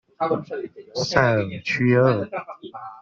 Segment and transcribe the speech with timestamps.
[0.95, 2.27] 塞尔屈厄。